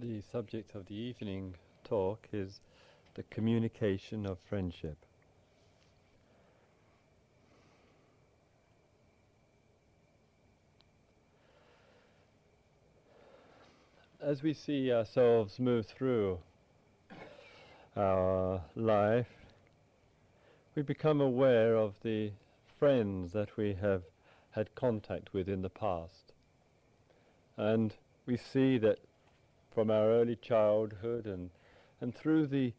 [0.00, 2.60] The subject of the evening talk is
[3.16, 4.96] the communication of friendship.
[14.22, 16.38] As we see ourselves move through
[17.94, 19.28] our life,
[20.74, 22.32] we become aware of the
[22.78, 24.04] friends that we have
[24.52, 26.32] had contact with in the past.
[27.58, 27.94] And
[28.24, 28.98] we see that
[29.74, 31.50] from our early childhood and,
[32.00, 32.72] and through the,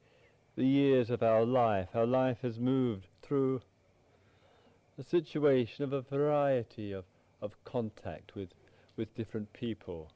[0.55, 3.62] the years of our life, our life has moved through
[4.98, 7.05] a situation of a variety of,
[7.41, 8.49] of contact with,
[8.98, 10.12] with different people.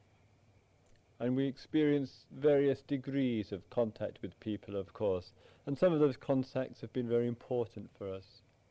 [1.20, 5.32] And we experience various degrees of contact with people, of course.
[5.66, 8.26] And some of those contacts have been very important for us,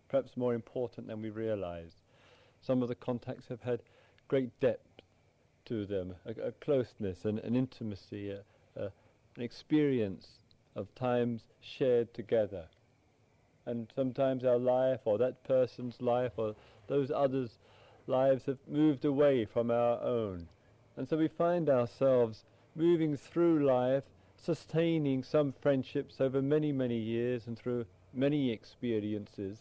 [0.09, 1.97] perhaps more important than we realized.
[2.61, 3.83] Some of the contacts have had
[4.29, 4.94] great depth
[5.67, 8.41] to them, a, a closeness and an intimacy, a,
[8.77, 8.85] a,
[9.37, 10.39] an experience
[10.77, 12.67] of times shared together.
[13.67, 16.55] And sometimes our life, or that person's life, or
[16.87, 17.59] those others'
[18.07, 20.49] lives have moved away from our own.
[20.97, 24.05] And so we find ourselves moving through life,
[24.37, 29.59] sustaining some friendships over many, many years and through many experiences.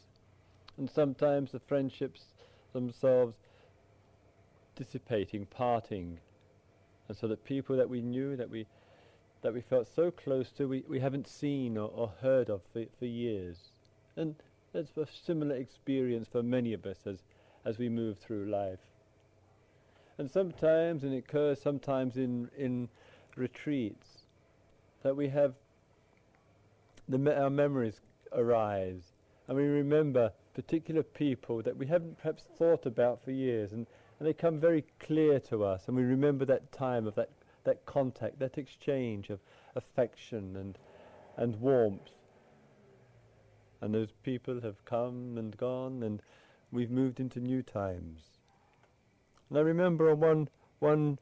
[0.77, 2.25] And sometimes the friendships
[2.73, 3.37] themselves
[4.75, 6.19] dissipating, parting,
[7.07, 8.65] and so the people that we knew, that we
[9.41, 12.85] that we felt so close to, we, we haven't seen or, or heard of for,
[12.97, 13.57] for years.
[14.15, 14.35] And
[14.71, 17.23] that's a similar experience for many of us as,
[17.65, 18.79] as we move through life.
[20.17, 22.87] And sometimes, and it occurs sometimes in, in
[23.35, 24.19] retreats,
[25.01, 25.55] that we have
[27.09, 27.99] the me- our memories
[28.31, 29.11] arise,
[29.47, 33.87] and we remember particular people that we haven't perhaps thought about for years, and
[34.23, 37.29] and they come very clear to us, and we remember that time of that,
[37.65, 39.41] that contact, that exchange of
[39.75, 40.77] affection and,
[41.35, 42.11] and warmth.
[43.81, 46.21] And those people have come and gone, and
[46.71, 48.21] we've moved into new times.
[49.49, 50.49] And I remember on one,
[50.79, 51.19] one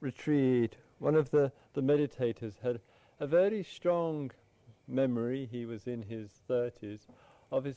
[0.00, 2.80] retreat, one of the, the meditators had
[3.20, 4.32] a very strong
[4.88, 7.02] memory, he was in his 30s,
[7.52, 7.76] of, his,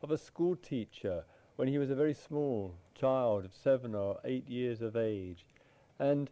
[0.00, 1.24] of a school teacher
[1.56, 5.44] when he was a very small child of seven or eight years of age.
[5.98, 6.30] And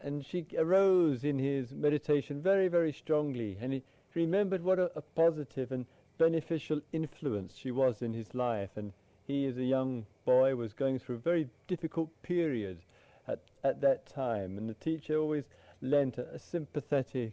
[0.00, 3.82] and she arose in his meditation very, very strongly, and he
[4.14, 5.86] remembered what a, a, positive and
[6.18, 8.70] beneficial influence she was in his life.
[8.76, 8.92] And
[9.26, 12.78] he, as a young boy, was going through a very difficult period
[13.26, 14.58] at, at that time.
[14.58, 15.44] And the teacher always
[15.80, 17.32] lent a, a sympathetic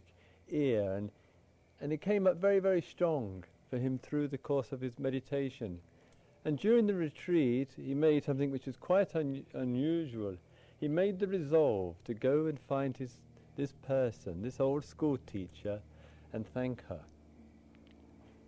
[0.50, 1.10] ear, and,
[1.80, 5.80] and it came up very, very strong for him through the course of his meditation.
[6.44, 10.36] And during the retreat, he made something which was quite un- unusual.
[10.78, 13.16] He made the resolve to go and find his,
[13.56, 15.80] this person, this old school teacher,
[16.32, 17.00] and thank her.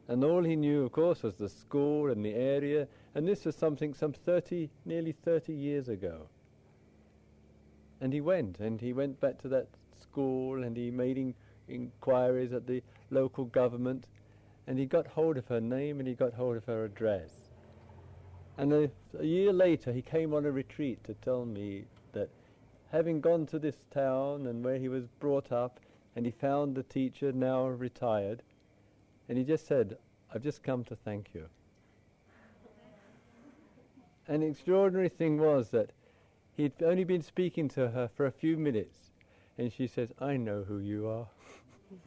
[0.08, 3.56] And all he knew, of course, was the school and the area, and this was
[3.56, 6.28] something some 30, nearly 30 years ago.
[8.00, 9.68] And he went, and he went back to that
[10.00, 11.34] school, and he made in-
[11.66, 14.06] inquiries at the local government,
[14.66, 17.45] and he got hold of her name and he got hold of her address.
[18.58, 22.30] And a, a, year later, he came on a retreat to tell me that
[22.90, 25.80] having gone to this town and where he was brought up,
[26.14, 28.42] and he found the teacher now retired,
[29.28, 29.98] and he just said,
[30.34, 31.46] I've just come to thank you.
[34.28, 35.90] An extraordinary thing was that
[36.56, 39.10] he'd only been speaking to her for a few minutes,
[39.58, 41.26] and she says, I know who you are.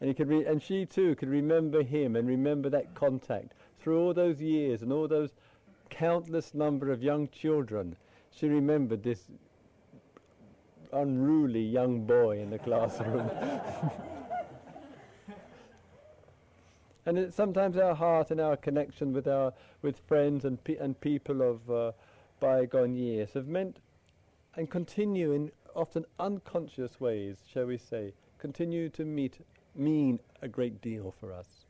[0.00, 3.52] and, he could re- and she too could remember him and remember that contact
[3.86, 5.30] through all those years and all those
[5.90, 7.94] countless number of young children,
[8.32, 9.26] she remembered this
[10.92, 13.30] unruly young boy in the classroom.
[17.06, 19.52] and it, sometimes our heart and our connection with our
[19.82, 21.92] with friends and pe- and people of uh,
[22.40, 23.78] bygone years have meant
[24.56, 29.38] and continue in often unconscious ways, shall we say, continue to meet
[29.76, 31.66] mean a great deal for us.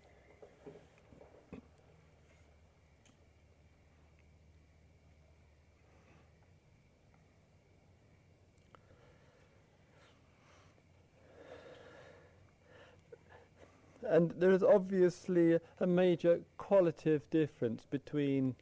[14.09, 18.55] And there is obviously a major qualitative difference between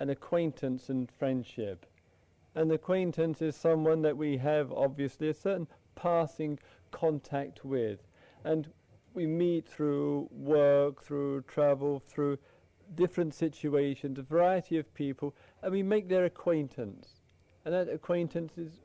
[0.00, 1.86] an acquaintance and friendship.
[2.54, 6.58] An acquaintance is someone that we have obviously a certain passing
[6.90, 8.00] contact with.
[8.44, 8.68] And
[9.14, 12.38] we meet through work, through travel, through
[12.94, 17.20] different situations, a variety of people, and we make their acquaintance.
[17.64, 18.80] And that acquaintance is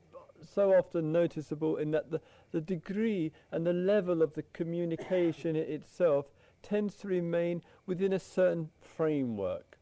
[0.54, 2.22] so often noticeable in that the,
[2.52, 6.28] the degree and the level of the communication itself
[6.62, 9.78] tends to remain within a certain framework.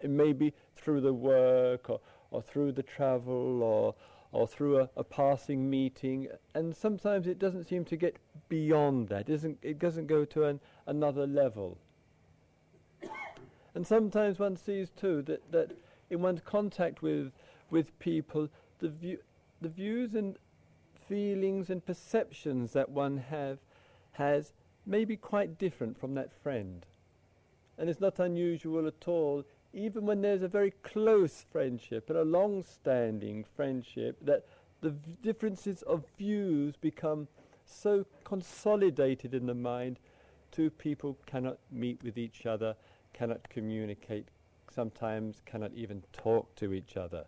[0.00, 2.00] It may be through the work or,
[2.30, 3.94] or through the travel or,
[4.32, 8.16] or through a, a, passing meeting, and sometimes it doesn't seem to get
[8.48, 9.22] beyond that.
[9.22, 11.78] It doesn't, it doesn't go to an, another level.
[13.74, 15.72] and sometimes one sees too that, that
[16.10, 17.32] in one's contact with,
[17.70, 18.48] with people,
[18.78, 19.18] the, view,
[19.60, 20.36] the views and
[21.08, 23.58] feelings and perceptions that one have
[24.12, 24.52] has
[24.84, 26.86] may be quite different from that friend.
[27.78, 32.24] And it's not unusual at all, even when there's a very close friendship and a
[32.24, 34.46] long standing friendship, that
[34.80, 37.28] the v- differences of views become
[37.66, 39.98] so consolidated in the mind,
[40.50, 42.74] two people cannot meet with each other,
[43.12, 44.28] cannot communicate,
[44.72, 47.26] sometimes cannot even talk to each other.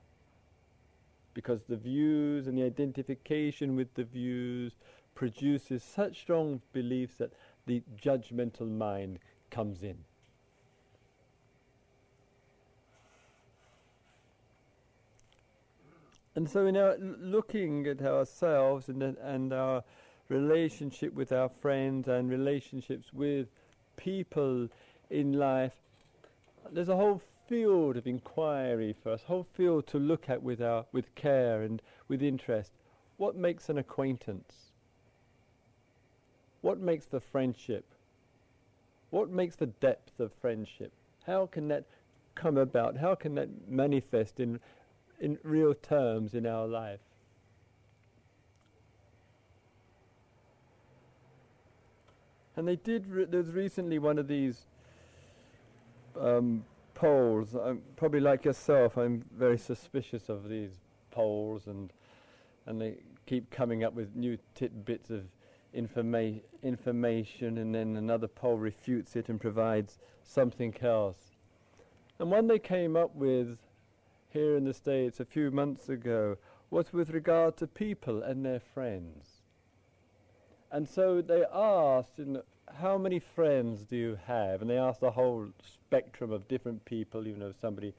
[1.39, 4.73] Because the views and the identification with the views
[5.15, 7.33] produces such strong beliefs that
[7.65, 9.99] the judgmental mind comes in.
[16.35, 19.85] And so, in our looking at ourselves and, and our
[20.29, 23.47] relationship with our friends and relationships with
[23.97, 24.69] people
[25.09, 25.77] in life,
[26.73, 30.85] there's a whole field of inquiry for us, whole field to look at with, our,
[30.93, 32.73] with care and with interest.
[33.17, 34.53] What makes an acquaintance?
[36.61, 37.85] What makes the friendship?
[39.11, 40.93] What makes the depth of friendship?
[41.27, 41.85] How can that
[42.35, 42.97] come about?
[42.97, 44.61] How can that manifest in,
[45.21, 47.01] in real terms in our life?
[52.57, 54.63] And they did, re- there's recently one of these
[56.21, 56.65] um,
[56.99, 57.55] polls.
[57.55, 60.81] I'm probably like yourself, I'm very suspicious of these
[61.13, 61.93] polls and,
[62.67, 65.23] and they keep coming up with new tidbits of
[65.73, 71.37] informa- information and then another poll refutes it and provides something else.
[72.19, 73.59] And one they came up with
[74.31, 76.37] here in the States a few months ago
[76.69, 79.43] was with regard to people and their friends.
[80.73, 82.19] And so they asked,
[82.75, 84.63] how many friends do you have?
[84.63, 87.95] And they asked the whole spectrum of different people, you know, somebody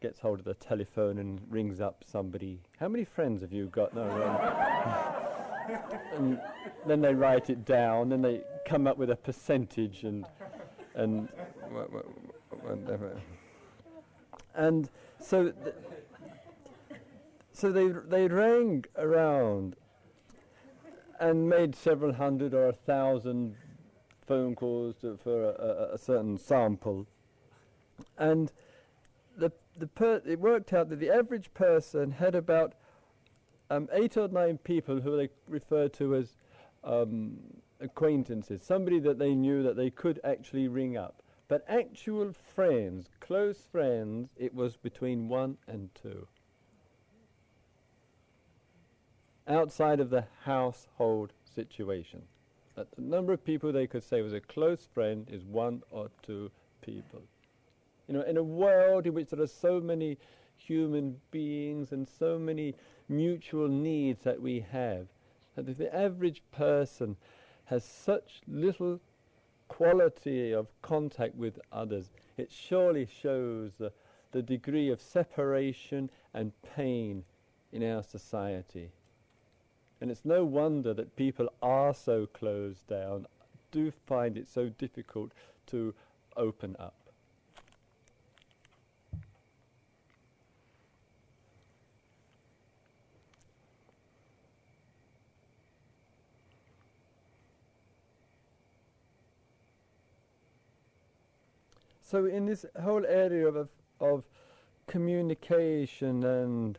[0.00, 2.60] gets hold of the telephone and rings up somebody.
[2.78, 3.94] How many friends have you got?
[3.94, 4.02] No,
[6.14, 6.40] and
[6.86, 10.24] then they write it down, then they come up with a percentage and
[10.94, 11.28] and.
[14.54, 14.88] And
[15.20, 15.74] so th-
[17.52, 19.76] so they they rang around
[21.20, 23.54] and made several hundred or a thousand
[24.30, 27.04] phone calls to, for a, a, certain sample,
[28.16, 28.52] and
[29.36, 32.74] the the per- it worked out that the average person had about
[33.70, 36.36] um, eight or nine people who they referred to as
[36.84, 37.38] um,
[37.80, 41.22] acquaintances, somebody that they knew that they could actually ring up.
[41.48, 46.28] But actual friends, close friends, it was between one and two.
[49.48, 52.22] Outside of the household situation.
[52.80, 56.08] That the number of people they could say was a close friend is one or
[56.22, 56.50] two
[56.80, 57.20] people.
[58.08, 60.16] You know, in a world in which there are so many
[60.56, 62.74] human beings and so many
[63.06, 65.08] mutual needs that we have.
[65.56, 67.18] that if the average person
[67.66, 68.98] has such little
[69.68, 73.92] quality of contact with others, it surely shows the,
[74.32, 77.24] the degree of separation and pain
[77.72, 78.90] in our society.
[80.00, 83.26] And it's no wonder that people are so closed down,
[83.70, 85.32] do find it so difficult
[85.66, 85.94] to
[86.36, 86.94] open up.
[102.10, 103.68] So in this whole area of
[104.00, 104.24] of
[104.88, 106.76] communication and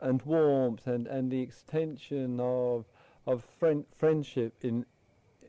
[0.00, 2.86] and warmth and, and the extension of
[3.26, 4.86] of friend, friendship in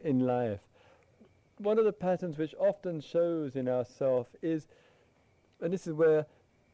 [0.03, 0.61] in life,
[1.57, 4.67] one of the patterns which often shows in ourself is,
[5.61, 6.25] and this is where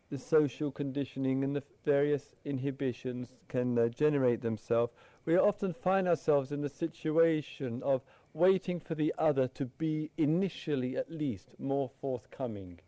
[0.09, 4.93] the social conditioning and the various inhibitions can uh, generate themselves.
[5.25, 8.03] We often find ourselves in the situation of
[8.33, 12.79] waiting for the other to be initially at least more forthcoming.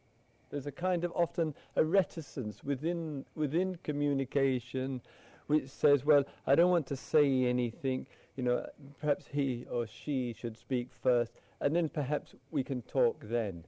[0.57, 5.01] There's a kind of often a reticence within within communication
[5.45, 8.65] which says, well, I don't want to say anything, you know,
[8.99, 13.65] perhaps he or she should speak first, and then perhaps we can talk then.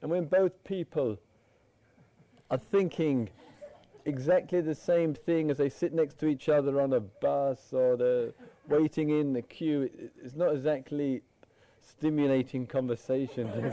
[0.00, 1.18] And when both people
[2.50, 3.28] are thinking
[4.06, 7.98] exactly the same thing as they sit next to each other on a bus or
[7.98, 8.32] they're
[8.66, 9.82] waiting in the queue.
[9.82, 11.20] It, it's not exactly
[11.82, 13.50] stimulating conversation.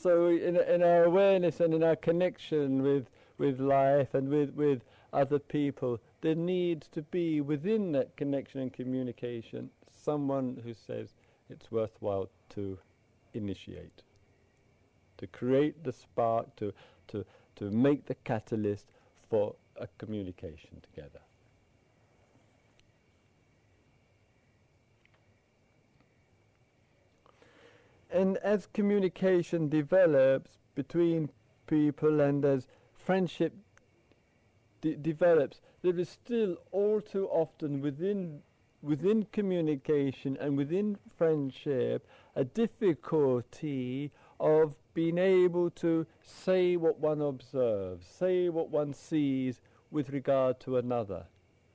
[0.00, 3.06] so in, in our awareness and in our connection with,
[3.38, 8.72] with life and with, with other people, there needs to be within that connection and
[8.72, 9.70] communication
[10.02, 11.14] someone who says
[11.48, 12.78] it's worthwhile to
[13.34, 14.02] initiate,
[15.18, 16.72] to create the spark, to,
[17.08, 17.24] to,
[17.56, 18.86] to make the catalyst
[19.28, 21.20] for a communication together.
[28.12, 31.30] And as communication develops between
[31.66, 33.54] people and as friendship
[34.80, 38.42] de- develops, there is still all too often within
[38.82, 48.06] within communication and within friendship a difficulty of being able to say what one observes,
[48.06, 51.26] say what one sees with regard to another.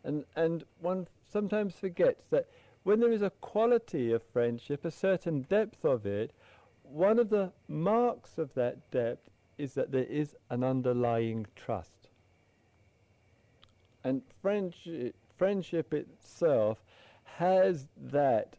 [0.03, 2.47] And, and one sometimes forgets that
[2.85, 6.31] when there is a quality of friendship, a certain depth of it,
[6.83, 9.27] one of the marks of that depth
[9.57, 12.09] is that there is an underlying trust.
[14.03, 16.77] And friendship, friendship itself
[17.23, 18.55] has that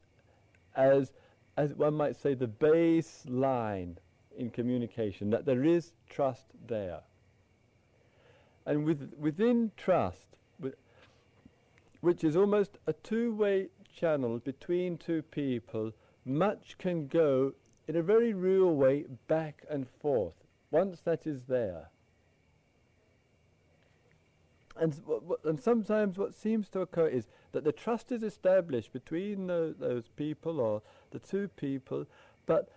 [0.75, 1.13] as,
[1.57, 3.95] as one might say, the baseline
[4.37, 6.99] in communication, that there is trust there.
[8.67, 10.27] And with, within trust,
[12.01, 15.93] which is almost a two-way channel between two people,
[16.25, 17.53] much can go
[17.89, 20.35] in a very real way back and forth,
[20.71, 21.91] once that is there.
[24.79, 24.95] And,
[25.45, 30.09] and sometimes what seems to occur is that the trust is established between the, those
[30.17, 32.07] people or the two people,
[32.45, 32.69] but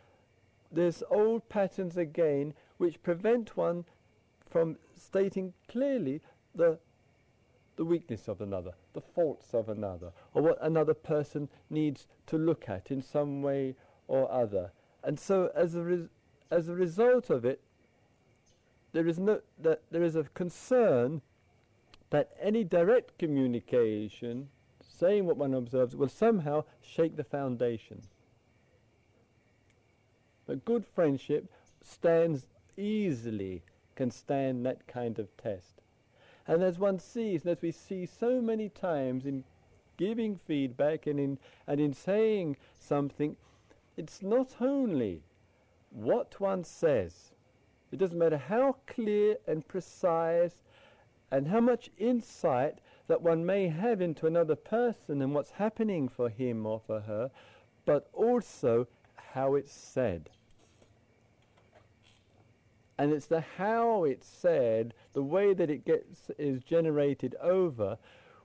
[0.71, 3.83] there's old patterns again which prevent one
[4.49, 6.21] from stating clearly
[6.55, 6.79] the
[7.79, 12.67] the weakness of another, the faults of another, or what another person needs to look
[12.67, 13.73] at in some way
[14.09, 14.73] or other.
[15.01, 16.09] And so, as a, res-
[16.51, 17.61] as a result of it,
[18.91, 21.21] there is no that there is a concern
[22.09, 24.49] that any direct communication,
[24.81, 28.01] saying what one observes, will somehow shake the foundation.
[30.45, 31.49] But good friendship
[31.81, 32.45] stands
[32.75, 33.63] easily,
[33.95, 35.79] can stand that kind of test.
[36.49, 39.43] And as one sees, and as we see so many times in
[39.97, 41.37] giving feedback and in,
[41.67, 43.37] and in saying something,
[43.95, 45.21] it's not only
[45.91, 47.33] what one says.
[47.91, 50.55] It doesn't matter how clear and precise
[51.29, 56.29] and how much insight that one may have into another person and what's happening for
[56.29, 57.29] him or for her,
[57.85, 58.87] but also
[59.33, 60.31] how it's said.
[62.99, 67.97] And it's the how it's said, the way that it gets is generated over,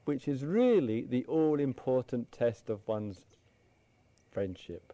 [0.05, 3.23] which is really the all-important test of one's
[4.31, 4.93] friendship,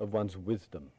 [0.00, 0.90] of one's wisdom.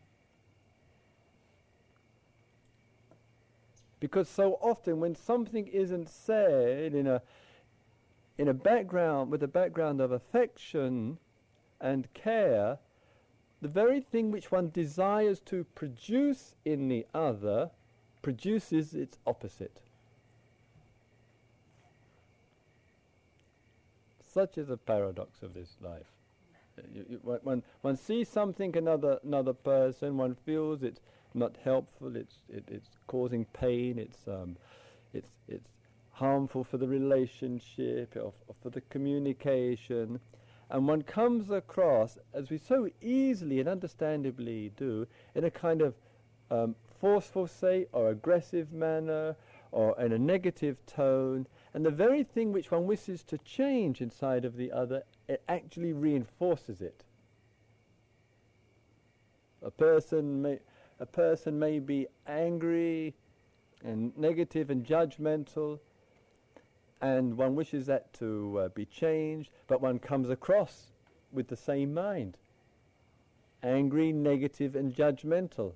[4.00, 7.22] Because so often when something isn't said in a,
[8.38, 11.18] in a background, with a background of affection
[11.82, 12.80] and care,
[13.64, 17.72] the very thing which one desires to produce in the other
[18.22, 19.82] produces its opposite.
[24.20, 26.12] Such is the paradox of this life.
[26.94, 31.02] You, you, one, one sees something another another person, one feels it's
[31.34, 32.16] not helpful.
[32.16, 33.98] It's it, it's causing pain.
[33.98, 34.58] It's um,
[35.14, 35.70] it's it's
[36.12, 40.20] harmful for the relationship or, or for the communication,
[40.74, 45.94] and one comes across, as we so easily and understandably do, in a kind of
[46.50, 49.36] um, forceful, say, or aggressive manner,
[49.72, 54.46] or in a negative tone, and the very thing which one wishes to change inside
[54.46, 57.04] of the other, it actually reinforces it.
[59.62, 60.60] A person may
[61.00, 63.14] a person may be angry
[63.84, 65.80] and negative and judgmental,
[67.04, 70.94] and one wishes that to uh, be changed, but one comes across
[71.34, 72.38] with the same mind
[73.62, 75.74] angry, negative, and judgmental.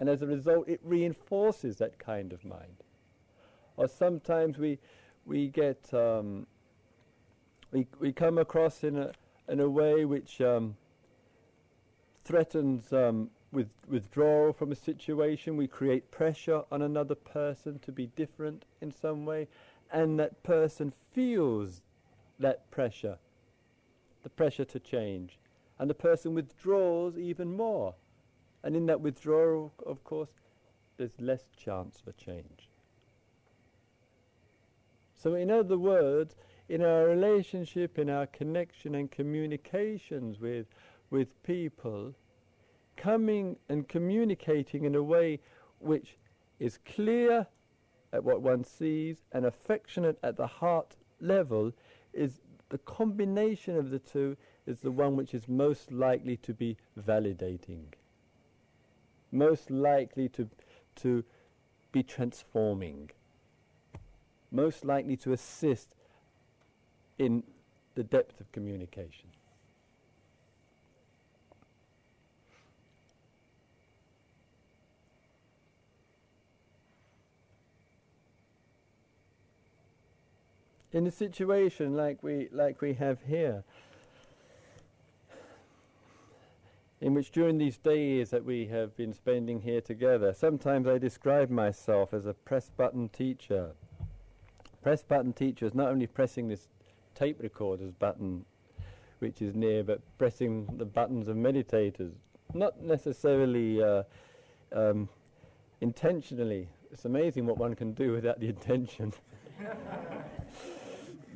[0.00, 2.84] And as a result, it reinforces that kind of mind.
[3.76, 4.78] Or sometimes we,
[5.26, 6.46] we get, um,
[7.70, 9.12] we, we come across in a,
[9.46, 10.76] in a way which um,
[12.24, 18.06] threatens um, with withdrawal from a situation, we create pressure on another person to be
[18.06, 19.48] different in some way,
[19.92, 21.82] and that person feels
[22.38, 23.18] that pressure,
[24.22, 25.38] the pressure to change,
[25.78, 27.94] and the person withdraws even more.
[28.64, 30.30] And in that withdrawal, of course,
[30.96, 32.68] there's less chance for change.
[35.14, 36.34] So, in other words,
[36.68, 40.66] in our relationship, in our connection and communications with,
[41.10, 42.14] with people,
[42.96, 45.40] coming and communicating in a way
[45.78, 46.16] which
[46.58, 47.46] is clear
[48.12, 51.72] at what one sees and affectionate at the heart level
[52.12, 56.76] is the combination of the two is the one which is most likely to be
[56.98, 57.84] validating,
[59.30, 60.48] most likely to,
[60.96, 61.24] to
[61.90, 63.10] be transforming,
[64.50, 65.94] most likely to assist
[67.18, 67.42] in
[67.94, 69.28] the depth of communication.
[80.92, 83.64] In a situation like we like we have here,
[87.00, 91.50] in which during these days that we have been spending here together, sometimes I describe
[91.50, 93.70] myself as a press button teacher.
[94.82, 96.68] Press button teacher is not only pressing this
[97.14, 98.44] tape recorder's button,
[99.20, 102.12] which is near, but pressing the buttons of meditators,
[102.52, 104.02] not necessarily uh,
[104.72, 105.08] um,
[105.80, 106.68] intentionally.
[106.92, 109.12] It's amazing what one can do without the intention.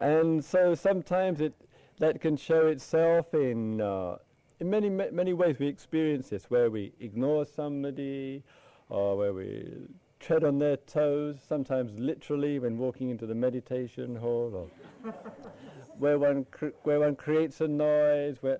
[0.01, 1.53] and so sometimes it
[1.99, 4.17] that can show itself in uh,
[4.59, 5.57] in many many ways.
[5.59, 8.43] We experience this where we ignore somebody,
[8.89, 9.87] or where we
[10.19, 11.37] tread on their toes.
[11.47, 14.69] Sometimes literally when walking into the meditation hall,
[15.05, 15.11] or
[15.99, 18.59] where one cr- where one creates a noise, where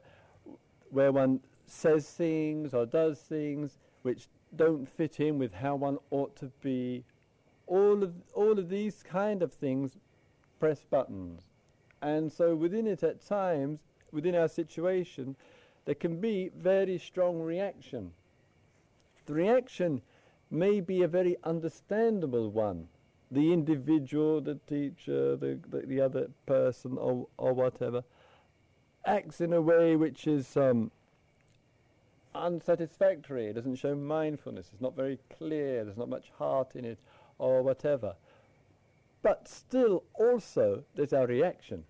[0.92, 6.36] where one says things or does things which don't fit in with how one ought
[6.36, 7.04] to be
[7.72, 9.98] all of all of these kind of things
[10.60, 11.42] press buttons.
[12.02, 13.80] And so within it at times,
[14.12, 15.38] within our situation,
[15.86, 18.12] there can be very strong reaction.
[19.26, 20.02] The reaction
[20.50, 22.90] may be a very understandable one.
[23.32, 28.04] The individual, the teacher, the, the, the other person, or, or whatever,
[29.06, 30.92] acts in a way which is um,
[32.36, 33.46] unsatisfactory.
[33.48, 34.68] It doesn't show mindfulness.
[34.74, 35.86] It's not very clear.
[35.86, 37.00] There's not much heart in it
[37.42, 38.16] or whatever.
[39.24, 41.84] But still, also, there's our reaction.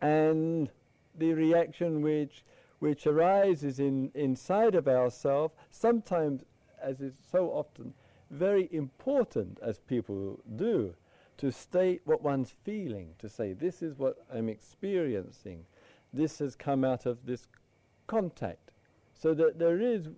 [0.00, 0.70] And
[1.18, 2.44] the reaction which,
[2.78, 6.42] which arises in, inside of ourselves, sometimes,
[6.82, 7.94] as is so often,
[8.30, 10.94] very important as people do,
[11.38, 15.64] to state what one's feeling, to say, this is what I'm experiencing,
[16.12, 17.48] this has come out of this
[18.06, 18.70] contact.
[19.14, 20.08] So that there is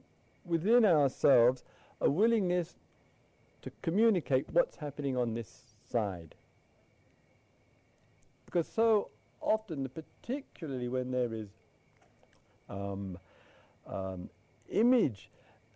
[0.44, 1.62] within ourselves
[2.00, 2.74] a willingness
[3.66, 6.36] to communicate what's happening on this side.
[8.44, 9.08] Because so
[9.40, 11.48] often, particularly when there is
[12.68, 13.18] um,
[13.84, 14.30] um,
[14.70, 15.30] image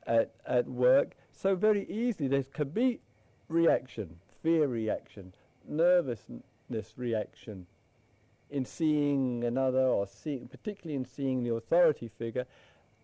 [0.07, 3.01] at, at work, so very easily there can be
[3.49, 5.35] reaction, fear reaction,
[5.67, 7.67] nervousness reaction
[8.51, 12.47] in seeing another or seeing, particularly in seeing the authority figure.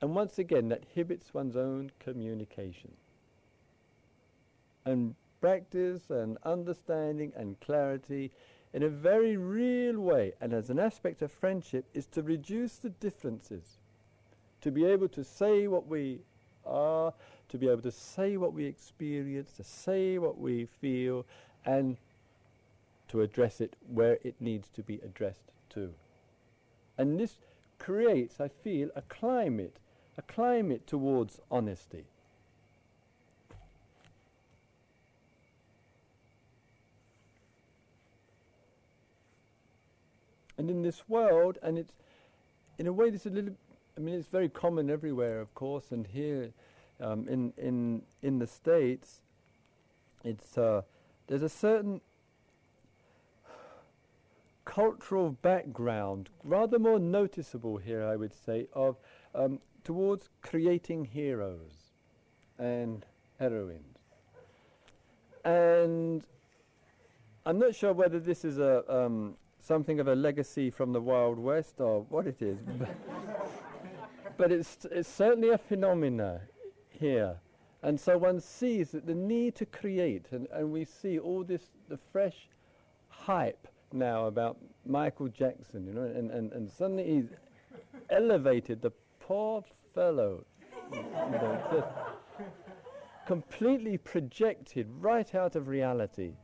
[0.01, 2.93] And once again, that inhibits one's own communication
[4.87, 8.31] and practice and understanding and clarity
[8.73, 12.91] in a very real way and as an aspect of friendship is to reduce the
[12.91, 13.79] differences.
[14.63, 16.21] To be able to say what we
[16.65, 17.13] are
[17.49, 21.25] to be able to say what we experience to say what we feel
[21.65, 21.97] and
[23.09, 25.93] to address it where it needs to be addressed to.
[26.99, 27.37] And this
[27.79, 29.77] creates i feel a climate
[30.17, 32.05] a climate towards honesty
[40.59, 41.93] And in this world, and it's
[42.79, 43.55] in a way, this is a little.
[43.97, 46.51] I mean, it's very common everywhere, of course, and here
[47.01, 49.21] um, in in in the states,
[50.25, 50.83] it's uh,
[51.27, 52.01] there's a certain
[54.65, 58.97] cultural background, rather more noticeable here, I would say, of
[59.35, 61.93] um, towards creating heroes
[62.59, 63.07] and
[63.39, 63.99] heroines.
[65.45, 66.25] And
[67.47, 71.39] I'm not sure whether this is a um, something of a legacy from the Wild
[71.39, 72.59] West or what it is.
[74.37, 76.41] but it's, it's certainly a phenomena
[76.89, 77.37] here.
[77.83, 81.71] And so one sees that the need to create, and, and we see all this,
[81.89, 82.49] the fresh
[83.09, 87.29] hype now about Michael Jackson, you know, and, and, and suddenly he's
[88.11, 90.45] elevated the poor fellow,
[90.93, 91.85] you know,
[93.27, 96.35] completely projected right out of reality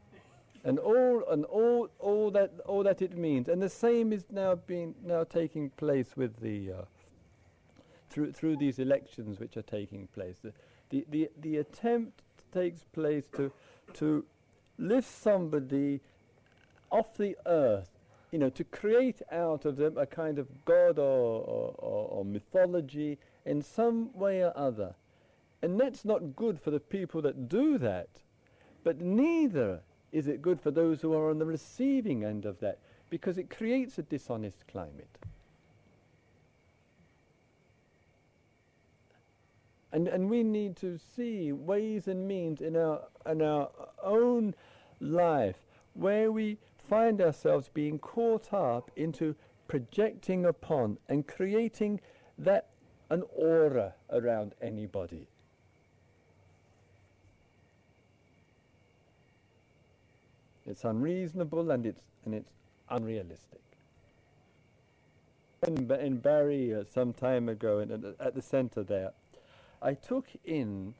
[0.64, 3.48] and all and all all that all that it means.
[3.48, 6.84] And the same is now being now taking place with the uh,
[8.10, 10.36] through through these elections which are taking place.
[10.42, 10.52] The,
[10.90, 12.22] the, the, the attempt
[12.52, 13.50] takes place to,
[13.94, 14.24] to
[14.78, 16.00] lift somebody
[16.90, 17.88] off the earth,
[18.30, 22.24] you know, to create out of them a kind of god or, or, or, or
[22.24, 24.94] mythology in some way or other.
[25.62, 28.08] And that's not good for the people that do that,
[28.84, 29.80] but neither
[30.12, 32.78] is it good for those who are on the receiving end of that,
[33.10, 35.18] because it creates a dishonest climate.
[39.92, 43.68] And, and we need to see ways and means in our, in our
[44.02, 44.54] own
[45.00, 45.58] life
[45.94, 46.56] where we
[46.88, 49.34] find ourselves being caught up into
[49.68, 52.00] projecting upon and creating
[52.38, 52.68] that
[53.10, 55.28] an aura around anybody.
[60.66, 62.52] It's unreasonable and it's and it's
[62.88, 63.60] unrealistic.
[65.66, 69.12] In, in Barre uh, some time ago, in, at the centre there,
[69.80, 70.94] I took in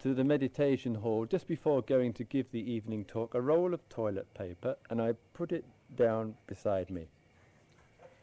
[0.00, 3.86] to the meditation hall just before going to give the evening talk a roll of
[3.88, 5.64] toilet paper and I put it
[5.96, 7.08] down beside me.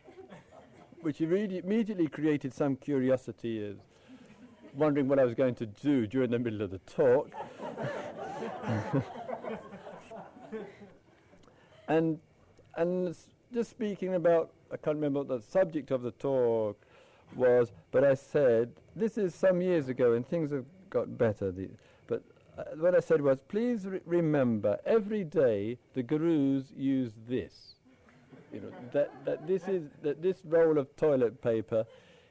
[1.02, 3.76] Which immediately created some curiosity as
[4.74, 7.32] wondering what I was going to do during the middle of the talk.
[11.88, 12.20] and
[12.76, 13.16] and
[13.54, 16.82] just speaking about I can't remember what the subject of the talk
[17.36, 21.52] was, but I said, this is some years ago and things have got better.
[21.52, 21.70] The,
[22.08, 22.24] but
[22.58, 27.76] uh, what I said was, please re- remember, every day the gurus use this.
[28.54, 31.86] You know, that, that, this is, that this roll of toilet paper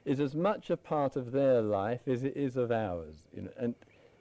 [0.04, 3.16] is as much a part of their life as it is of ours.
[3.34, 3.74] You know, and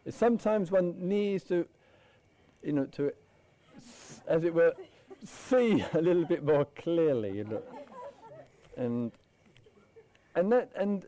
[0.10, 1.66] sometimes one needs to,
[2.62, 3.12] you know, to,
[3.78, 4.74] s- as it were,
[5.26, 7.38] see a little bit more clearly.
[7.38, 7.62] You know,
[8.78, 9.12] and
[10.36, 11.06] and that and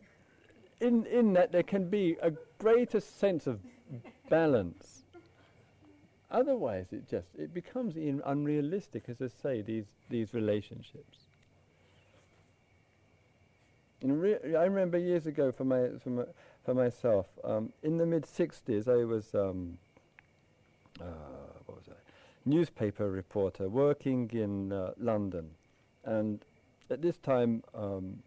[0.79, 3.59] in in that there can be a greater sense of
[4.29, 5.03] balance.
[6.31, 11.19] Otherwise, it just it becomes unrealistic, as I say, these these relationships.
[14.01, 16.23] Re- I remember years ago for my for, my,
[16.63, 19.77] for myself um, in the mid '60s, I was um,
[20.99, 21.44] uh?
[22.45, 25.51] Newspaper reporter working in uh, London,
[26.03, 26.45] and
[26.89, 27.63] at this time.
[27.73, 28.23] Um,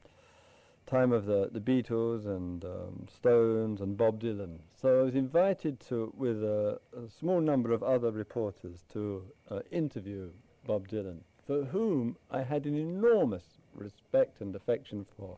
[0.88, 4.58] time of the, the Beatles and um, Stones and Bob Dylan.
[4.80, 9.60] So I was invited to, with a, a small number of other reporters, to uh,
[9.70, 10.30] interview
[10.66, 15.36] Bob Dylan, for whom I had an enormous respect and affection for.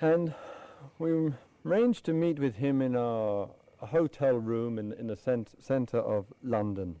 [0.00, 0.34] And
[0.98, 1.32] we
[1.64, 3.48] arranged to meet with him in our
[3.80, 6.96] a hotel room in, in the cent- centre of London.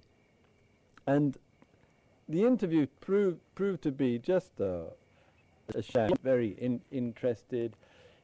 [1.06, 1.36] And
[2.28, 4.92] the interview proved, proved to be just a
[5.74, 7.76] a sham, very in, interested.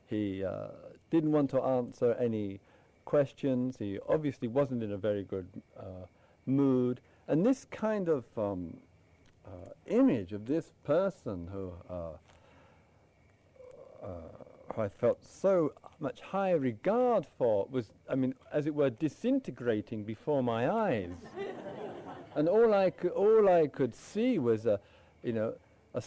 [0.06, 0.68] He uh,
[1.10, 2.60] didn't want to answer any
[3.04, 3.76] questions.
[3.78, 6.06] He obviously wasn't in a very good uh,
[6.46, 7.00] mood.
[7.28, 8.76] And this kind of um,
[9.46, 12.12] uh, image of this person who, uh,
[14.78, 20.42] I felt so much high regard for was, I mean, as it were, disintegrating before
[20.42, 21.12] my eyes.
[22.34, 24.80] and all I, could, all I could see was a,
[25.22, 25.54] you know,
[25.94, 26.02] a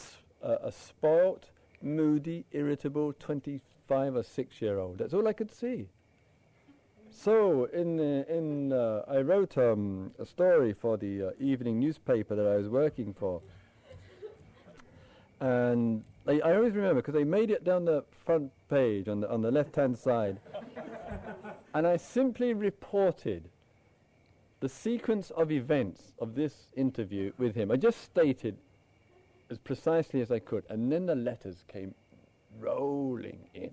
[0.46, 1.50] a spoilt,
[1.82, 4.98] moody, irritable 25 or 6 year old.
[4.98, 5.88] That's all I could see.
[7.12, 12.36] So, in, uh, in uh, I wrote um, a story for the uh, evening newspaper
[12.36, 13.42] that I was working for.
[15.40, 19.32] And I, I always remember because they made it down the front page on the,
[19.32, 20.40] on the left hand side.
[21.74, 23.50] and I simply reported
[24.60, 27.72] the sequence of events of this interview with him.
[27.72, 28.58] I just stated
[29.50, 30.64] as precisely as I could.
[30.70, 31.94] And then the letters came
[32.60, 33.72] rolling in.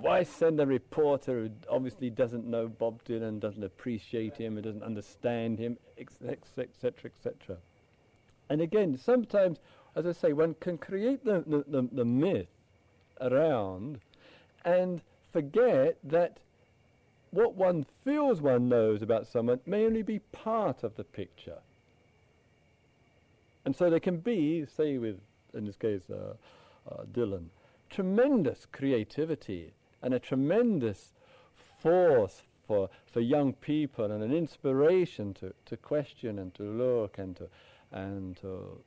[0.00, 4.84] Why send a reporter who obviously doesn't know Bob Dylan, doesn't appreciate him, and doesn't
[4.84, 7.56] understand him, etc., etc., etc.
[8.48, 9.58] And again, sometimes,
[9.98, 12.46] as I say, one can create the, the, the, the myth
[13.20, 13.98] around
[14.64, 16.38] and forget that
[17.30, 21.58] what one feels one knows about someone may only be part of the picture.
[23.64, 25.18] And so there can be, say with,
[25.52, 26.34] in this case, uh,
[26.88, 27.46] uh, Dylan,
[27.90, 31.12] tremendous creativity and a tremendous
[31.80, 37.36] force for, for young people and an inspiration to, to question and to look and
[37.36, 37.48] to,
[37.90, 38.80] and to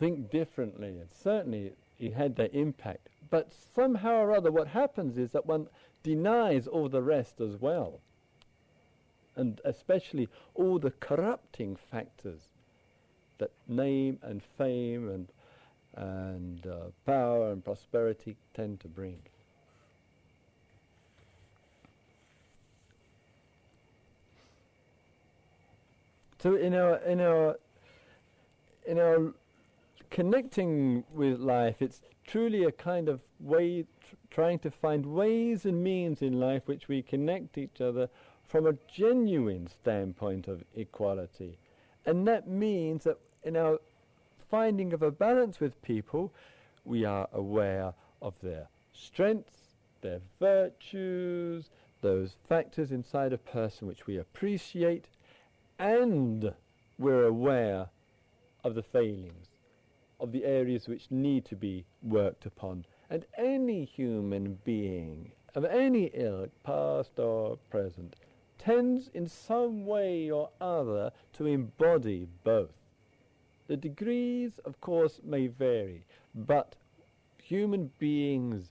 [0.00, 0.88] think differently.
[0.88, 3.08] And certainly he had that impact.
[3.30, 5.68] But somehow or other what happens is that one
[6.02, 8.00] denies all the rest as well.
[9.36, 12.40] And especially all the corrupting factors
[13.38, 15.28] that name and fame and
[15.96, 19.18] and uh, power and prosperity tend to bring.
[26.38, 27.56] So in our in our
[28.86, 29.32] in our
[30.10, 35.82] connecting with life, it's truly a kind of way tr- trying to find ways and
[35.82, 38.08] means in life which we connect each other
[38.46, 41.56] from a genuine standpoint of equality.
[42.04, 43.78] And that means that in our
[44.50, 46.32] finding of a balance with people,
[46.84, 51.70] we are aware of their strengths, their virtues,
[52.00, 55.06] those factors inside a person which we appreciate,
[55.78, 56.52] and
[56.98, 57.86] we're aware
[58.64, 59.49] of the failings,
[60.20, 62.84] of the areas which need to be worked upon.
[63.08, 68.16] And any human being of any ilk, past or present,
[68.58, 72.74] tends in some way or other to embody both.
[73.66, 76.04] The degrees, of course, may vary,
[76.34, 76.76] but
[77.42, 78.70] human beings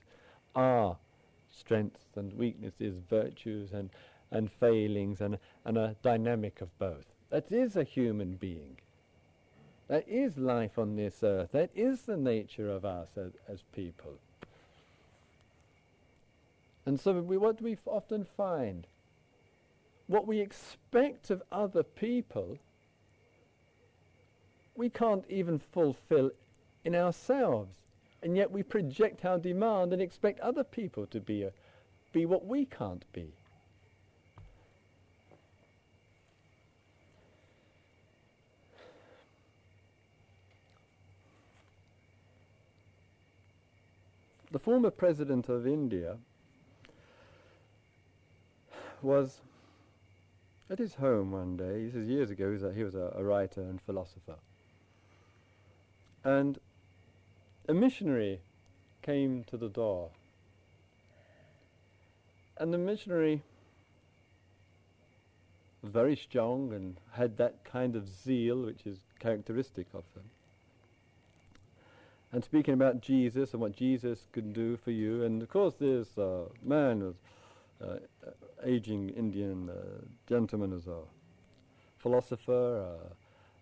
[0.54, 0.96] are
[1.50, 3.90] strengths and weaknesses, virtues and,
[4.30, 7.04] and failings, and, and a dynamic of both.
[7.30, 8.78] That is a human being.
[9.90, 11.50] That is life on this earth.
[11.50, 14.14] That is the nature of us as, as people.
[16.86, 18.86] And so we, what do we often find,
[20.06, 22.58] what we expect of other people
[24.76, 26.30] we can't even fulfill
[26.84, 27.68] in ourselves.
[28.22, 31.52] And yet we project our demand and expect other people to be, a,
[32.12, 33.32] be what we can't be.
[44.50, 46.18] The former president of India
[49.00, 49.40] was
[50.68, 51.86] at his home one day.
[51.86, 52.46] This is years ago.
[52.48, 54.36] He was a, he was a, a writer and philosopher.
[56.24, 56.58] And
[57.68, 58.40] a missionary
[59.02, 60.10] came to the door.
[62.58, 63.42] And the missionary
[65.82, 70.24] was very strong and had that kind of zeal which is characteristic of them.
[72.32, 76.16] And speaking about Jesus and what Jesus can do for you, and of course this
[76.16, 77.16] uh, man was
[77.82, 77.96] uh,
[78.64, 81.00] aging Indian uh, gentleman as a
[81.98, 82.86] philosopher,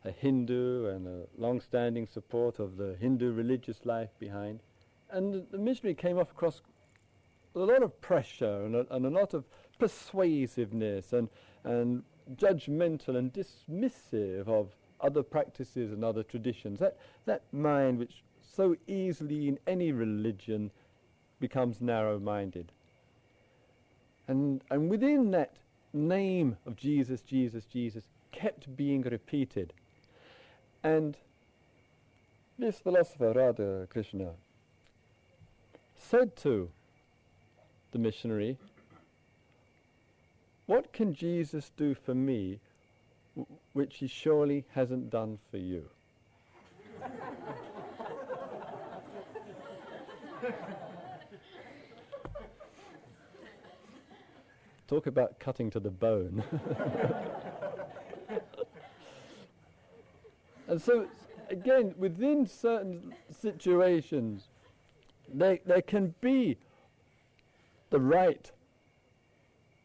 [0.05, 4.61] uh, a Hindu and a long-standing support of the Hindu religious life behind.
[5.11, 6.61] And the missionary came off across
[7.55, 9.45] a lot of pressure and a, and a lot of
[9.79, 11.29] persuasiveness and,
[11.65, 12.03] and
[12.35, 16.81] judgmental and dismissive of other practices and other traditions.
[16.81, 18.23] That, that mind which
[18.59, 20.73] so easily in any religion
[21.39, 22.73] becomes narrow-minded.
[24.27, 25.53] And, and within that
[25.93, 29.73] name of Jesus, Jesus, Jesus kept being repeated
[30.83, 31.17] and
[32.59, 34.33] this philosopher, Radhakrishnan,
[35.97, 36.69] said to
[37.93, 38.59] the missionary,
[40.67, 42.59] What can Jesus do for me
[43.73, 45.85] which he surely hasn't done for you?
[54.89, 56.43] Talk about cutting to the bone.
[60.69, 61.07] And so,
[61.49, 64.49] again, within certain situations,
[65.33, 66.59] there, there can be
[67.89, 68.51] the right,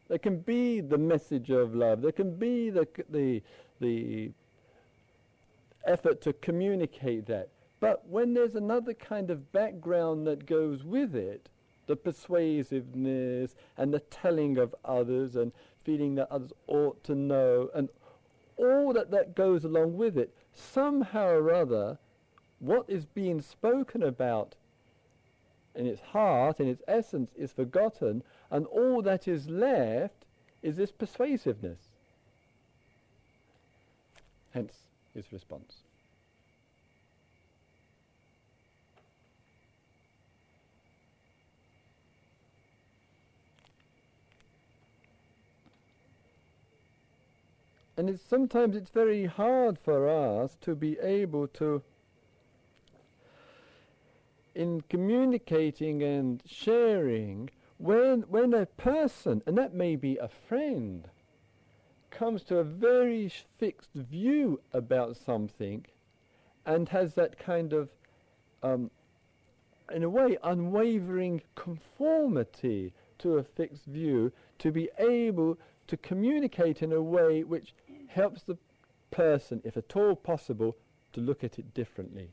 [0.10, 3.42] there can be the message of love, there can be the, the,
[3.80, 4.32] the
[5.88, 7.48] effort to communicate that.
[7.84, 11.50] But when there's another kind of background that goes with it,
[11.86, 15.52] the persuasiveness and the telling of others and
[15.84, 17.90] feeling that others ought to know and
[18.56, 21.98] all that that goes along with it, somehow or other,
[22.60, 24.56] what is being spoken about
[25.76, 30.24] in its heart, in its essence, is forgotten, and all that is left
[30.62, 31.90] is this persuasiveness.
[34.52, 35.84] Hence his response.
[47.96, 51.84] And it's, sometimes it's very hard for us to be able to,
[54.56, 61.10] in communicating and sharing, when, when a person, and that may be a friend,
[62.10, 65.86] comes to a very fixed view about something
[66.66, 67.90] and has that kind of,
[68.62, 68.90] um,
[69.94, 76.94] in a way, unwavering conformity to a fixed view, to be able to communicate in
[76.94, 77.74] a way which
[78.14, 78.58] helps the
[79.12, 80.76] person, if at all possible,
[81.14, 82.30] to look at it differently.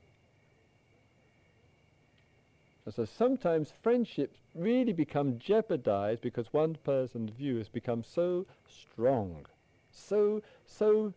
[2.85, 9.47] And so sometimes friendships really become jeopardized because one person's view has become so strong,
[9.93, 11.12] so so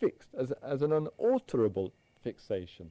[0.00, 1.92] fixed as, as an unalterable
[2.22, 2.90] fixation.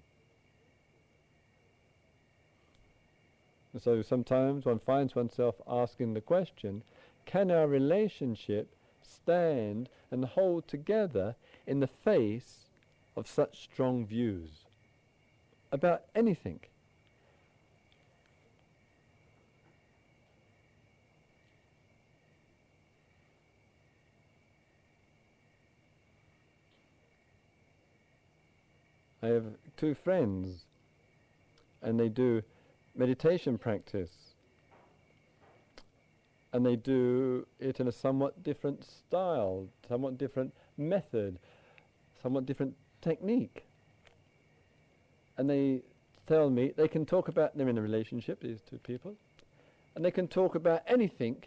[3.74, 6.84] And so sometimes one finds oneself asking the question,
[7.26, 8.74] can our relationship
[9.12, 11.36] stand and hold together
[11.68, 12.66] in the face
[13.16, 14.66] of such strong views
[15.72, 16.60] about anything?
[29.24, 29.46] I have
[29.78, 30.66] two friends
[31.82, 32.42] and they do
[32.96, 34.31] meditation practice.
[36.54, 41.40] And they do it in a somewhat different style, somewhat different method,
[42.22, 43.66] somewhat different technique.
[45.38, 45.82] And they
[46.28, 49.16] tell me they can talk about, they're in a relationship, these two people,
[49.96, 51.44] and they can talk about anything,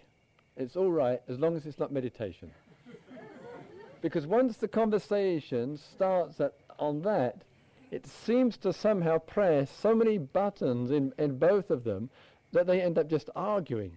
[0.57, 2.51] it's all right as long as it's not meditation.
[4.03, 7.43] because once the conversation starts at, on that,
[7.91, 12.11] it seems to somehow press so many buttons in, in both of them
[12.53, 13.97] that they end up just arguing.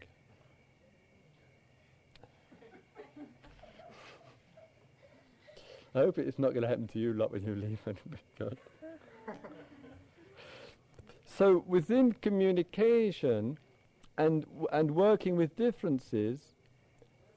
[5.98, 7.80] I hope it's not going to happen to you lot when you leave.
[11.26, 13.60] So within communication
[14.18, 16.40] and and working with differences,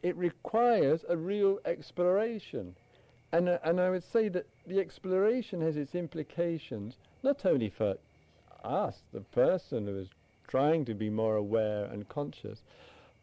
[0.03, 2.77] it requires a real exploration.
[3.33, 7.96] And, uh, and I would say that the exploration has its implications not only for
[8.64, 10.09] us, the person who is
[10.49, 12.62] trying to be more aware and conscious,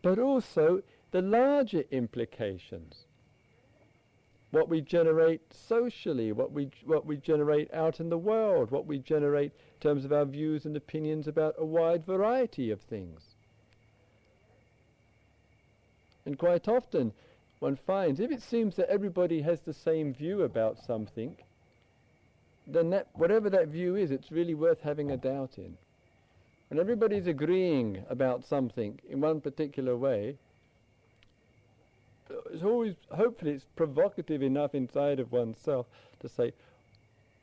[0.03, 3.06] but also the larger implications.
[4.51, 8.99] What we generate socially, what we, what we generate out in the world, what we
[8.99, 13.35] generate in terms of our views and opinions about a wide variety of things.
[16.25, 17.13] And quite often,
[17.59, 21.37] one finds if it seems that everybody has the same view about something,
[22.67, 25.77] then that, whatever that view is, it's really worth having a doubt in.
[26.67, 30.37] When everybody's agreeing about something in one particular way,
[32.51, 35.85] it's always, hopefully it's provocative enough inside of oneself
[36.19, 36.53] to say,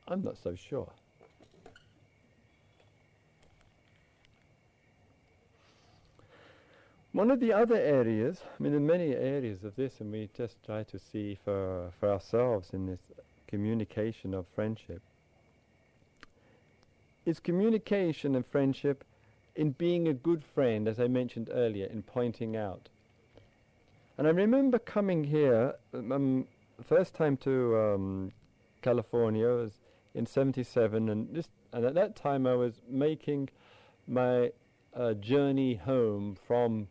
[0.09, 0.91] I'm not so sure.
[7.13, 10.29] One of the other areas, I mean, there are many areas of this, and we
[10.37, 13.01] just try to see for, for ourselves in this
[13.47, 15.01] communication of friendship,
[17.25, 19.05] is communication and friendship
[19.55, 22.89] in being a good friend, as I mentioned earlier, in pointing out.
[24.17, 26.47] And I remember coming here, um,
[26.87, 28.33] first time to um,
[28.81, 29.73] California was
[30.15, 33.49] in 77, and, this, and at that time I was making
[34.07, 34.53] my
[34.95, 36.87] uh, journey home from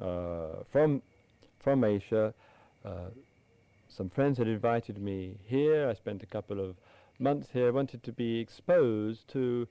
[0.00, 1.02] uh, from
[1.60, 2.34] from Asia.
[2.84, 3.10] Uh,
[3.88, 5.88] some friends had invited me here.
[5.88, 6.76] I spent a couple of
[7.20, 7.68] months here.
[7.68, 9.68] I Wanted to be exposed to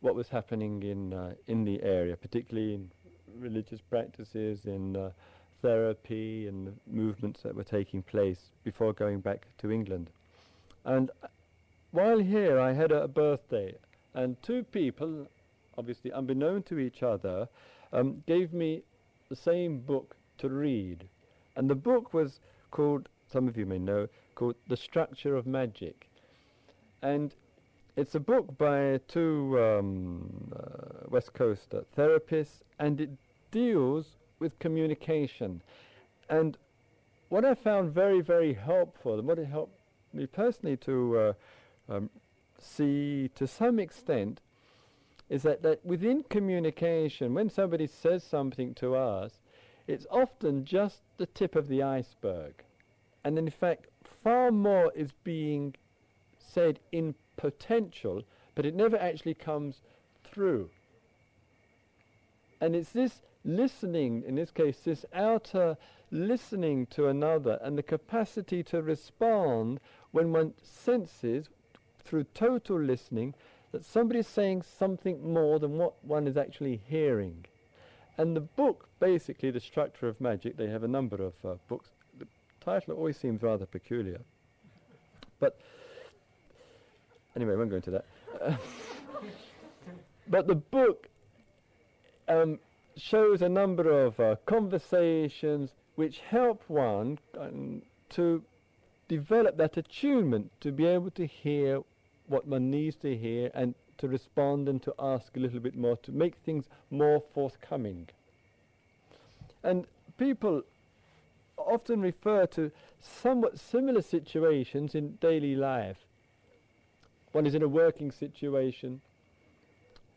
[0.00, 2.90] what was happening in uh, in the area, particularly in
[3.38, 5.10] religious practices, in uh,
[5.64, 10.10] therapy, and the movements that were taking place before going back to England.
[10.84, 11.10] And
[11.90, 13.74] while here, I had a, a birthday,
[14.12, 15.26] and two people,
[15.78, 17.48] obviously unbeknown to each other,
[17.94, 18.82] um, gave me
[19.30, 21.08] the same book to read.
[21.56, 26.10] And the book was called, some of you may know, called The Structure of Magic.
[27.00, 27.34] And
[27.96, 33.10] it's a book by two um, uh, West Coast uh, therapists, and it
[33.50, 35.62] deals with communication.
[36.28, 36.56] And
[37.28, 39.78] what I found very, very helpful, and what it helped
[40.12, 41.32] me personally to uh,
[41.88, 42.10] um,
[42.58, 44.40] see to some extent,
[45.28, 49.40] is that, that within communication, when somebody says something to us,
[49.86, 52.62] it's often just the tip of the iceberg.
[53.24, 55.74] And in fact, far more is being
[56.38, 58.22] said in potential,
[58.54, 59.80] but it never actually comes
[60.22, 60.70] through.
[62.60, 65.76] And it's this listening, in this case, this outer
[66.10, 69.80] listening to another and the capacity to respond
[70.12, 71.48] when one senses,
[72.04, 73.34] through total listening,
[73.72, 77.44] that somebody is saying something more than what one is actually hearing.
[78.16, 81.90] And the book, basically, The Structure of Magic, they have a number of uh, books.
[82.18, 82.26] The
[82.60, 84.20] title always seems rather peculiar.
[85.40, 85.58] But
[87.34, 88.04] anyway, I won't go into that.
[90.28, 91.08] but the book
[92.28, 92.60] um,
[92.96, 98.42] shows a number of uh, conversations which help one um, to
[99.08, 101.82] develop that attunement to be able to hear
[102.26, 105.96] what one needs to hear and to respond and to ask a little bit more,
[105.98, 108.08] to make things more forthcoming.
[109.62, 109.86] And
[110.18, 110.62] people
[111.56, 112.70] often refer to
[113.00, 115.98] somewhat similar situations in daily life.
[117.32, 119.00] One is in a working situation,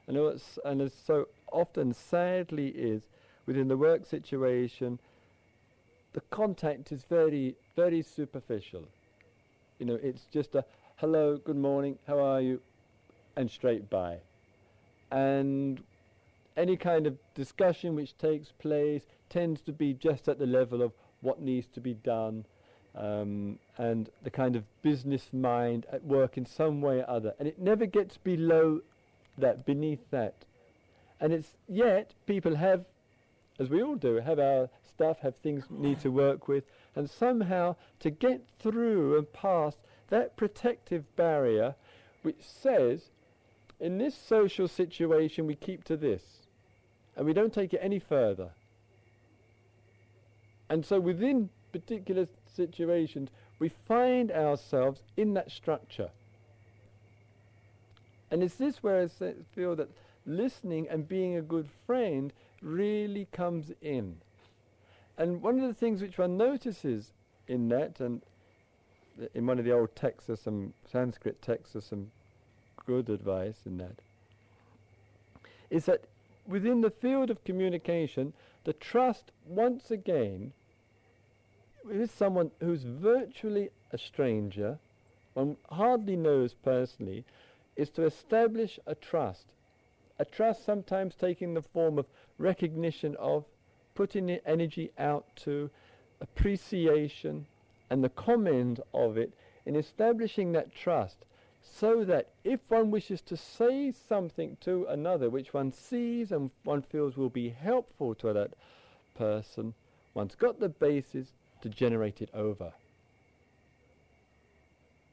[0.08, 0.18] and,
[0.66, 3.04] and so often sadly is
[3.46, 5.00] within the work situation,
[6.14, 8.88] the contact is very, very superficial.
[9.80, 10.66] You know, it's just a
[10.98, 12.60] hello, good morning, how are you,
[13.36, 14.18] and straight by.
[15.12, 15.84] And
[16.58, 20.92] any kind of discussion which takes place tends to be just at the level of
[21.22, 22.46] what needs to be done
[22.96, 27.34] um, and the kind of business mind at work in some way or other.
[27.38, 28.82] And it never gets below
[29.38, 30.34] that, beneath that.
[31.20, 32.86] And it's yet people have,
[33.60, 36.64] as we all do, have our stuff, have things need to work with,
[36.96, 39.78] and somehow to get through and past
[40.10, 41.76] that protective barrier
[42.24, 43.12] which says,
[43.80, 46.24] in this social situation we keep to this,
[47.16, 48.52] and we don't take it any further.
[50.70, 56.10] And so within particular situations, we find ourselves in that structure.
[58.30, 59.90] And it's this where I feel that
[60.28, 64.18] listening and being a good friend really comes in.
[65.18, 67.14] And one of the things which one notices
[67.48, 68.22] in that, and
[69.34, 72.12] in one of the old texts, there's some Sanskrit texts, there's some
[72.86, 73.96] good advice in that,
[75.70, 76.04] is that
[76.46, 80.54] within the field of communication, the trust once again
[81.84, 84.78] with someone who's virtually a stranger,
[85.34, 87.24] one hardly knows personally,
[87.76, 89.46] is to establish a trust.
[90.20, 92.08] A trust sometimes taking the form of
[92.38, 93.46] recognition of,
[93.96, 95.70] putting the energy out to,
[96.22, 97.46] appreciation,
[97.90, 99.34] and the comment of it
[99.66, 101.26] in establishing that trust
[101.62, 106.82] so that if one wishes to say something to another which one sees and one
[106.82, 108.52] feels will be helpful to that
[109.16, 109.74] person,
[110.14, 111.28] one's got the basis
[111.62, 112.74] to generate it over.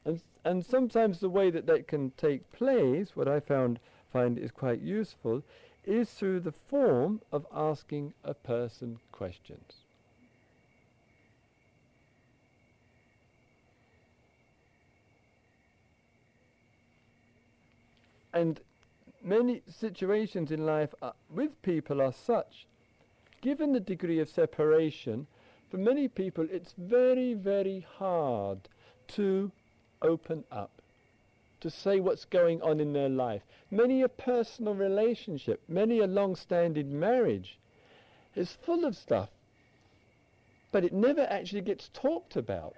[0.05, 3.81] And, and sometimes the way that that can take place, what I found
[4.15, 5.43] find is quite useful,
[5.85, 9.73] is through the form of asking a person questions.
[18.33, 18.61] And
[19.21, 22.67] many situations in life uh, with people are such,
[23.41, 25.27] given the degree of separation,
[25.71, 28.69] for many people it's very, very hard
[29.09, 29.51] to
[30.03, 30.71] open up,
[31.65, 33.41] to say what's going on in their life.
[33.71, 37.59] Many a personal relationship, many a long-standing marriage
[38.37, 39.31] is full of stuff,
[40.73, 42.75] but it never actually gets talked about.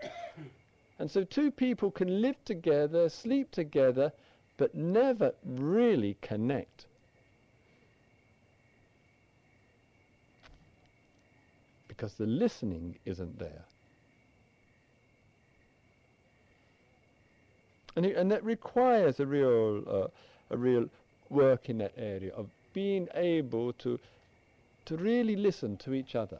[1.01, 4.12] and so two people can live together, sleep together,
[4.57, 6.87] but never really connect.
[11.89, 13.64] Because the listening isn't there.
[17.97, 20.09] And, and that requires a real, uh,
[20.55, 20.88] a real
[21.30, 23.99] work in that area of being able to,
[24.84, 26.38] to really listen to each other.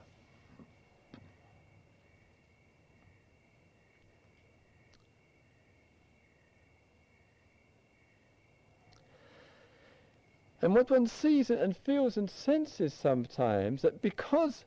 [10.61, 14.65] And what one sees and feels and senses sometimes that because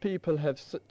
[0.00, 0.82] people have such,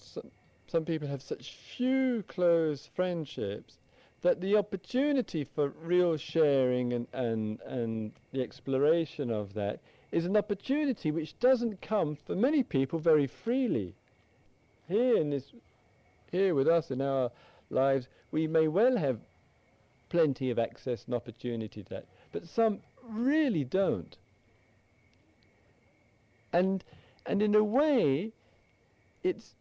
[0.68, 3.78] some people have such few close friendships
[4.24, 9.80] that the opportunity for real sharing and, and, and the exploration of that
[10.12, 13.94] is an opportunity which doesn't come for many people very freely.
[14.88, 15.44] Here in this,
[16.32, 17.32] here with us in our
[17.70, 19.20] lives, we may well have
[20.10, 24.16] plenty of access and opportunity to that, but some really don't.
[26.54, 26.84] And,
[27.26, 28.32] and in a way,
[29.24, 29.56] it's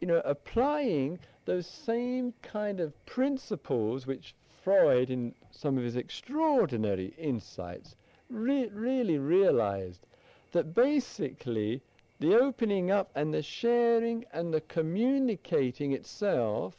[0.00, 1.18] you know, applying
[1.50, 7.96] those same kind of principles which Freud, in some of his extraordinary insights,
[8.28, 10.06] re really realized
[10.52, 11.82] that basically
[12.20, 16.76] the opening up and the sharing and the communicating itself,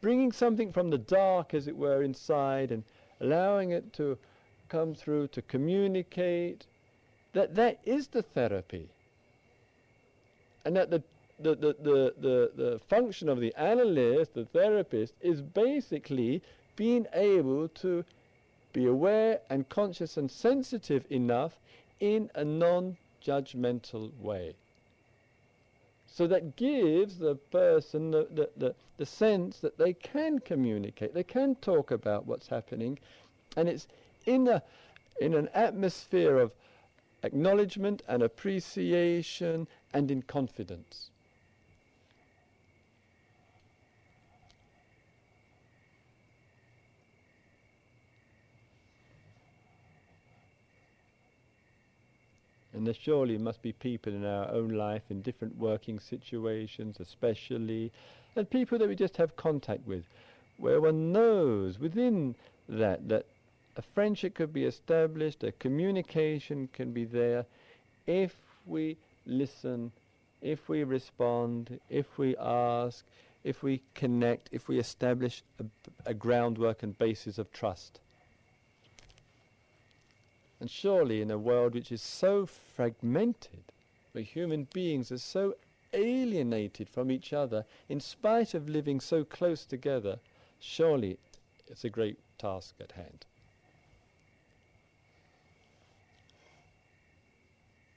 [0.00, 2.84] bringing something from the dark, as it were, inside and
[3.20, 4.16] allowing it to
[4.68, 6.66] come through to communicate,
[7.32, 8.88] that that is the therapy.
[10.64, 11.02] And that the,
[11.38, 16.42] the, the, the, the, the function of the analyst, the therapist, is basically
[16.76, 18.04] being able to
[18.72, 21.58] be aware and conscious and sensitive enough
[22.00, 24.54] in a non-judgmental way.
[26.06, 31.22] So that gives the person the, the, the, the, sense that they can communicate, they
[31.22, 32.98] can talk about what's happening,
[33.56, 33.86] and it's
[34.24, 34.62] in a
[35.20, 36.52] in an atmosphere of
[37.22, 41.10] acknowledgement and appreciation and in confidence.
[52.76, 57.90] And there surely must be people in our own life in different working situations, especially,
[58.36, 60.04] and people that we just have contact with,
[60.58, 62.34] where one knows within
[62.68, 63.24] that that
[63.76, 67.46] a friendship could be established, a communication can be there,
[68.06, 69.90] if we listen,
[70.42, 73.06] if we respond, if we ask,
[73.42, 75.64] if we connect, if we establish a,
[76.04, 78.00] a groundwork and basis of trust.
[80.66, 83.62] And surely in a world which is so fragmented,
[84.10, 85.54] where human beings are so
[85.92, 90.18] alienated from each other, in spite of living so close together,
[90.58, 91.20] surely
[91.68, 93.26] it's a great task at hand.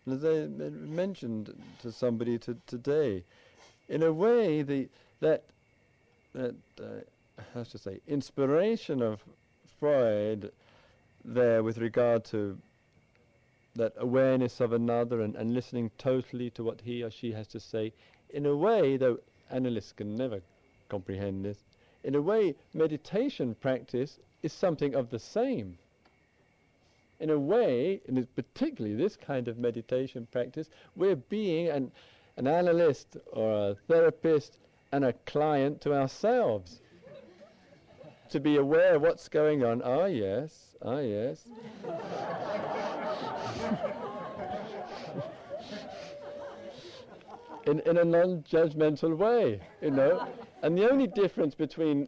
[0.08, 3.24] as I mentioned to somebody to today,
[3.88, 4.90] in a way, the
[5.22, 5.44] that
[6.34, 7.02] that uh,
[7.56, 9.24] how to say inspiration of
[9.80, 10.52] Freud
[11.34, 12.58] there with regard to
[13.76, 17.60] that awareness of another and, and listening totally to what he or she has to
[17.60, 17.94] say,
[18.32, 19.20] in a way, though
[19.50, 20.42] analysts can never
[20.90, 21.64] comprehend this,
[22.04, 25.78] in a way, meditation practice is something of the same.
[27.20, 31.92] In a way, and particularly this kind of meditation practice, we're being an,
[32.38, 34.58] an analyst or a therapist
[34.92, 36.80] and a client to ourselves.
[38.30, 39.82] To be aware of what's going on.
[39.84, 41.46] Ah, yes, Ah, yes.
[47.66, 50.28] in, in a non-judgmental way, you know.
[50.62, 52.08] And the only difference between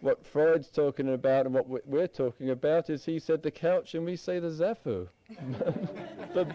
[0.00, 4.04] what Freud's talking about and what we're talking about is he said the couch and
[4.04, 5.08] we say the zafu.
[6.34, 6.48] but,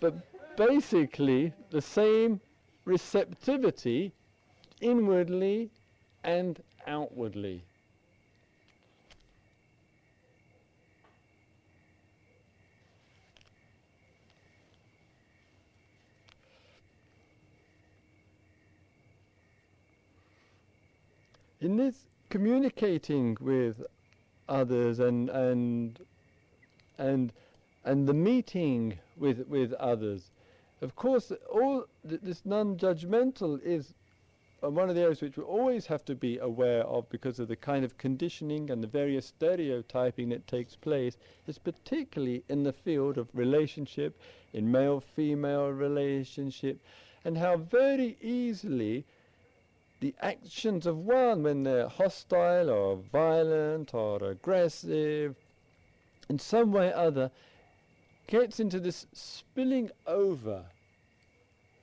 [0.00, 0.14] but
[0.56, 2.40] basically the same
[2.84, 4.12] receptivity
[4.80, 5.70] inwardly
[6.24, 7.64] and outwardly.
[21.62, 23.82] in this communicating with
[24.48, 26.00] others and and
[26.98, 27.32] and
[27.84, 30.30] and the meeting with with others,
[30.82, 33.94] of course, all th this non-judgmental is
[34.70, 37.56] one of the areas which we always have to be aware of because of the
[37.56, 41.16] kind of conditioning and the various stereotyping that takes place,
[41.48, 44.20] is particularly in the field of relationship,
[44.52, 46.78] in male-female relationship,
[47.24, 49.04] and how very easily
[50.00, 55.34] the actions of one when they're hostile or violent or aggressive
[56.28, 57.30] in some way or other
[58.26, 60.64] gets into this spilling over.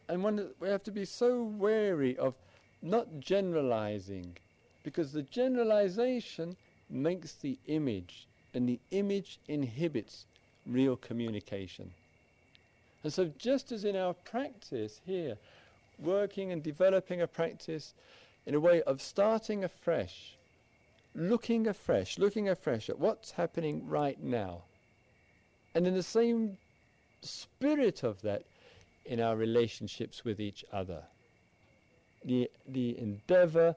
[0.08, 2.34] And one we have to be so wary of
[2.82, 4.38] not generalizing
[4.84, 6.56] because the generalization
[6.90, 10.26] makes the image and the image inhibits
[10.66, 11.92] real communication
[13.04, 15.38] and so just as in our practice here
[15.98, 17.94] working and developing a practice
[18.46, 20.36] in a way of starting afresh,
[21.14, 24.64] looking afresh, looking afresh at what's happening right now.
[25.76, 26.58] And in the same
[27.22, 28.44] spirit of that,
[29.06, 31.04] in our relationships with each other.
[32.24, 33.76] The, the endeavor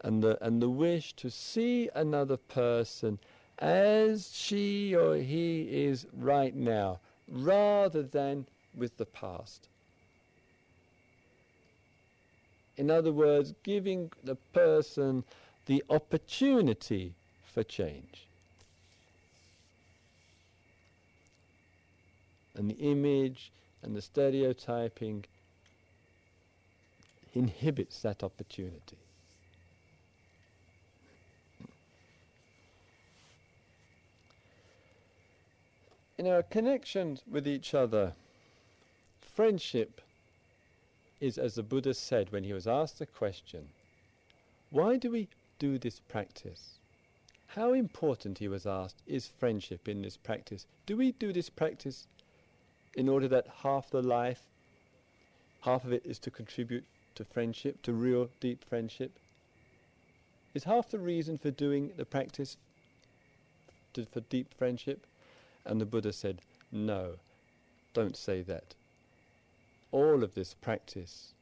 [0.00, 3.18] and the, and the wish to see another person
[3.58, 9.68] as she or he is right now, rather than with the past.
[12.76, 15.24] In other words, giving the person
[15.64, 17.14] the opportunity
[17.46, 18.26] for change.
[22.54, 23.50] And the image
[23.82, 25.24] and the stereotyping
[27.36, 28.96] inhibits that opportunity.
[36.18, 38.14] In our connections with each other,
[39.20, 40.00] friendship
[41.20, 43.68] is as the Buddha said when he was asked the question,
[44.70, 45.28] why do we
[45.58, 46.78] do this practice?
[47.48, 50.66] How important, he was asked, is friendship in this practice?
[50.86, 52.06] Do we do this practice
[52.94, 54.42] in order that half the life,
[55.60, 56.84] half of it is to contribute
[57.16, 59.18] to friendship, to real deep friendship?
[60.54, 62.56] Is half the reason for doing the practice
[63.92, 65.06] to, for deep friendship?
[65.64, 66.40] And the Buddha said,
[66.72, 67.14] no,
[67.92, 68.74] don't say that
[69.92, 71.32] all of this practice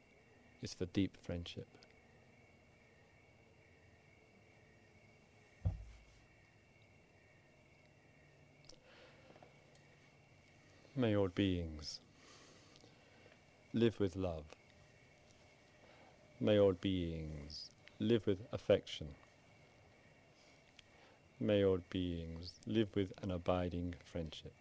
[0.62, 1.66] is for deep friendship.
[10.97, 11.99] May all beings
[13.72, 14.45] live with love.
[16.45, 19.09] May all beings live with affection.
[21.40, 24.53] May all beings live with an abiding friendship.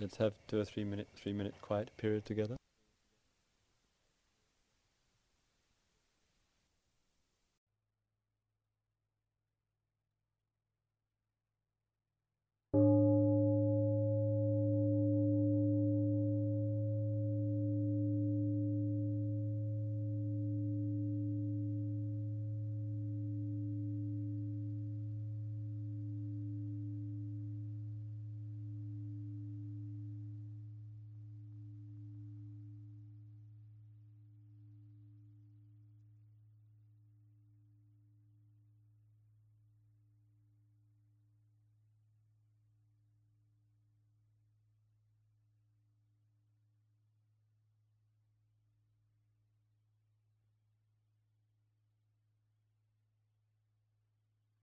[0.00, 2.56] Let's have two or three minute three minute quiet period together.